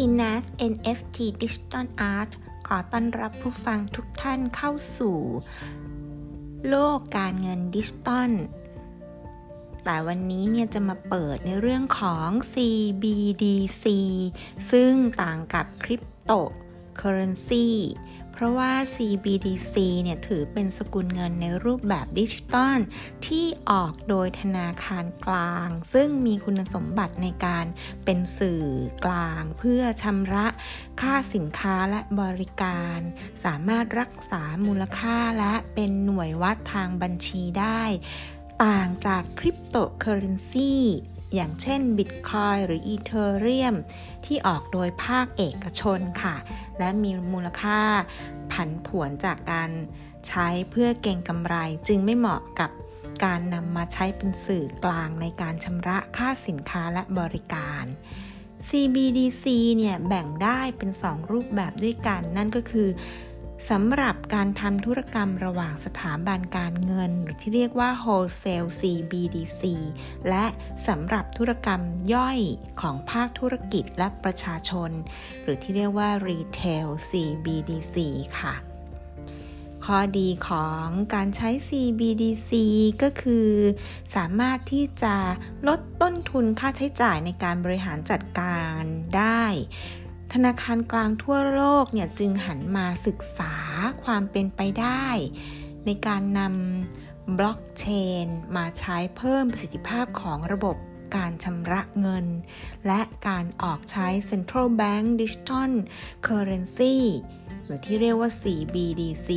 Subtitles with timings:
[0.00, 2.30] Genius NFT Digital Art
[2.66, 5.18] ขอต้อนรับผู้ฟังทุกท่านเข้าสู่
[6.68, 8.30] โลกการเงินดิจิทัล
[9.84, 13.84] แต่วันนี้เนี่ยจะมาเปิดในเรื่องของ CBDC
[14.70, 14.92] ซึ่ง
[15.22, 16.32] ต่างกับคริปโต
[16.96, 17.68] เคอเรนซี
[18.38, 22.78] เพราะว่า CBDC เนี่ยถือเป็นสกุลเงินในรูปแบบดิจิทัล
[23.26, 27.64] ที่ออกโดยธนาคารกลาง ซึ่งมีคุณสมบัติในการ
[28.04, 28.64] เป็นสื่อ
[29.04, 30.46] กลาง เพื่อชำระ
[31.00, 32.98] ค่าสินค้าและบริการ
[33.44, 37.82] สามารถรักษามูลค่าและเป็นหน่วยวัดทางบัญชีได้
[38.64, 40.74] ต่างจากคริปโตเคอเรนซี
[41.34, 43.76] อย่างเช่น Bitcoin หรือ Ethereum
[44.24, 46.36] ที่ออกโดยภาคเอกชนค่ะ
[46.78, 47.80] และมีมูลค่า
[48.52, 49.70] ผันผวนจากการ
[50.28, 51.56] ใช้เพื่อเก่งกำไร
[51.88, 52.70] จึงไม่เหมาะกับ
[53.24, 57.84] การนำมาใช้เป็นสื่อกลางในการชำระค่าสินค้าและบริการ
[58.68, 59.44] CBDC
[59.76, 62.88] เนี่ยแบ่งได้เป็น 2 รูปแบบด้วยกัน นั่นก็คือ
[63.70, 69.62] สำหรับการทำธุรกรรมระหว่างสถาบันการเงิน หรือที่เรียกว่า wholesale CBDC
[70.28, 70.46] และ
[70.88, 71.82] สำหรับธุรกรรม
[72.14, 72.40] ย่อย
[72.80, 74.90] ของภาคธุรกิจและประชาชน
[75.42, 77.96] หรือที่เรียกว่า retail CBDC
[78.40, 78.54] ค่ะ
[79.84, 82.50] ข้อดีของการใช้ CBDC
[83.02, 83.48] ก็คือ
[84.16, 85.16] สามารถที่จะ
[85.68, 88.80] ลดต้นทุนค่าใช้จ่ายในการบริหารจัดการ
[89.16, 89.44] ได้
[90.32, 93.54] ธนาคารกลางทั่วโลกเนี่ยจึงหันมาศึกษา
[94.04, 95.06] ความเป็นไปได้
[95.86, 97.86] ในการนำบล็อกเช
[98.24, 100.76] นมาใช้เพิ่มประสิทธิภาพของระบบ
[101.16, 102.26] การชำระเงิน
[102.86, 105.72] และการออกใช้ Central Bank Digital
[106.26, 106.96] Currency
[107.64, 109.28] หรือที่เรียกว่า CBDC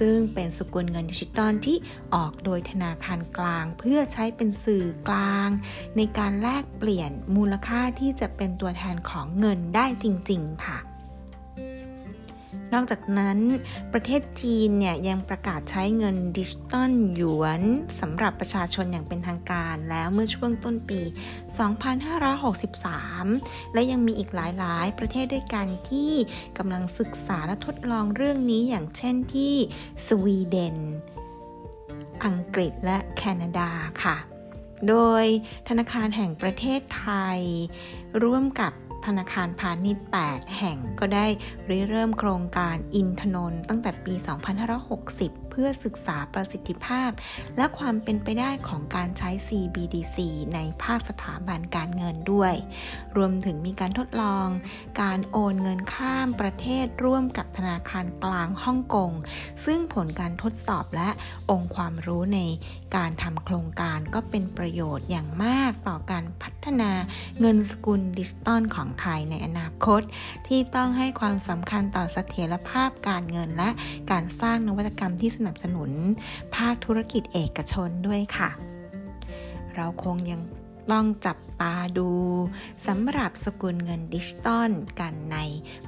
[0.00, 1.76] ซึ่งเป็นสกุลเงินดิจิตอลที่
[2.14, 5.48] ออกโดยธนาคารกลาง เพื่อใช้เป็นสื่อกลาง
[5.96, 10.78] ในการแลกเปลี่ยนมูลค่าที่จะเป็นตัวแทนของเงินได้จริง ๆ ค่ะ
[12.74, 13.38] นอกจากนั้น
[13.92, 17.62] ประเทศจีนเนี่ยยังประกาศใช้เงินดิจิตอลหยวน
[18.00, 21.00] สำหรับประชาชนอย่างเป็นทางการแล้วเมื่อช่วงต้นปี
[22.78, 26.12] 2563 และยังมีอีกหลายๆ ประเทศด้วยกันที่
[26.58, 29.54] กำลังศึกษาและทดลองเรื่องนี้อย่างเช่นที่
[30.06, 30.76] สวีเดน
[32.24, 33.70] อังกฤษและแคนาดา
[34.02, 34.16] ค่ะ
[34.88, 35.24] โดย
[35.68, 37.40] ธนาคารแห่งประเทศไทย
[38.22, 38.72] ร่วมกับ
[39.06, 41.26] ธนาคารพาณิชย์ 8 แห่งก็ได้
[41.68, 44.14] ริเริ่มโครงการอินทนนท์ตั้งแต่ปี
[44.82, 47.10] 2560 เพื่อศึกษาประสิทธิภาพ
[47.56, 50.16] และความเป็นไปได้ของการใช้ CBDC
[50.54, 52.54] ในภาคสถาบันการเงินด้วย
[53.16, 54.46] รวมถึงมีการทดลอง
[55.02, 59.12] การโอนเงินข้ามประเทศร่วมกับธนาคารกลางฮ่องกง
[59.64, 61.10] ซึ่งผลการทดสอบและ
[61.50, 62.40] องค์ความรู้ใน
[62.96, 66.90] การทำโครงการก็เป็นประโยชน์อย่างมากต่อการพัฒนา
[67.40, 70.00] เงินสกุลดิจิตอลของไทยในอนาคต
[70.46, 73.70] ที่ต้องให้ความสำคัญต่อเสถียรภาพการเงินและ
[74.10, 75.90] การสร้างนวัตกรรมที่สนับสนุน
[76.56, 78.50] ภาคธุรกิจเอกชนด้วยค่ะ
[79.76, 80.40] เราคงยัง
[80.92, 82.10] ต้องจับตาดู
[82.86, 85.38] สำหรับสกุลเงินดิจิตอลกันใน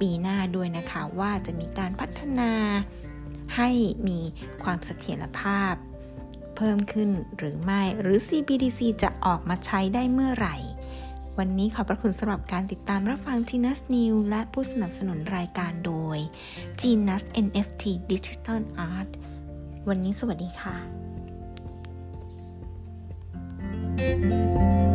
[0.00, 2.52] ปีหน้าด้วยนะคะว่าจะมีการพัฒนา
[3.56, 3.70] ให้
[4.08, 4.20] มี
[4.62, 5.74] ความเสถียรภาพ
[6.56, 10.56] เพิ่มขึ้นหรือไม่ หรือ CBDC จะออกมาใช้ได้เมื่อไหร่
[11.38, 16.18] วันนี้ขอบพระคุณสำหรับการติดตามรับฟัง Genus New และผู้สนับสนุนรายการโดย
[16.80, 19.10] Genus NFT Digital Art
[19.88, 20.76] วันนี้สวัสดีค่ะ
[23.96, 24.93] thank you